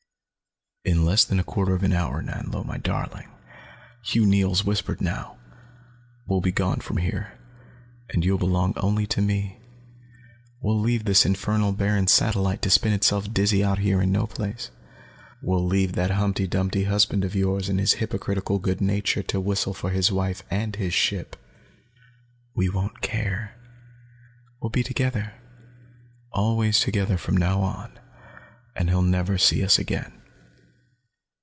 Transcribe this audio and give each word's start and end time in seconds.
"In 0.83 1.05
less 1.05 1.23
than 1.25 1.39
a 1.39 1.43
quarter 1.43 1.75
of 1.75 1.83
an 1.83 1.93
hour, 1.93 2.23
Nanlo 2.23 2.63
my 2.65 2.79
darling," 2.79 3.29
Hugh 4.03 4.25
Neils 4.25 4.65
whispered 4.65 4.99
now, 4.99 5.37
"we'll 6.27 6.41
be 6.41 6.51
gone 6.51 6.79
from 6.79 6.97
here, 6.97 7.37
and 8.09 8.25
you'll 8.25 8.39
belong 8.39 8.73
only 8.77 9.05
to 9.07 9.21
me. 9.21 9.61
We'll 10.59 10.79
leave 10.79 11.05
this 11.05 11.23
infernal 11.23 11.71
barren 11.73 12.07
satellite 12.07 12.63
to 12.63 12.71
spin 12.71 12.93
itself 12.93 13.31
dizzy 13.31 13.63
out 13.63 13.77
here 13.77 14.01
in 14.01 14.11
no 14.11 14.25
place. 14.25 14.71
We'll 15.43 15.63
leave 15.65 15.93
that 15.93 16.11
humpty 16.11 16.47
dumpty 16.47 16.85
husband 16.85 17.23
of 17.23 17.35
yours 17.35 17.69
and 17.69 17.79
his 17.79 17.93
hypocritical 17.93 18.57
good 18.57 18.81
nature 18.81 19.21
to 19.21 19.39
whistle 19.39 19.75
for 19.75 19.91
his 19.91 20.11
wife 20.11 20.41
and 20.49 20.75
his 20.77 20.95
ship. 20.95 21.35
We 22.55 22.69
won't 22.69 23.01
care. 23.01 23.55
We'll 24.59 24.71
be 24.71 24.81
together, 24.83 25.33
always 26.33 26.79
together 26.79 27.17
from 27.19 27.37
now 27.37 27.61
on, 27.61 27.99
and 28.75 28.89
he'll 28.89 29.03
never 29.03 29.37
see 29.37 29.63
us 29.63 29.77
again." 29.77 30.17